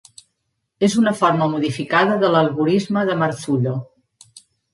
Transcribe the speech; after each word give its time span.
És 0.87 0.95
una 1.01 1.13
forma 1.19 1.47
modificada 1.51 2.15
de 2.25 2.33
l'algorisme 2.37 3.05
de 3.11 3.19
Marzullo. 3.21 3.77